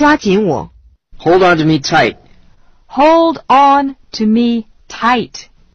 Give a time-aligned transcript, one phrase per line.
[0.00, 0.70] 抓紧我。
[1.18, 2.16] Hold on to me tight.
[2.86, 5.49] Hold on to me tight.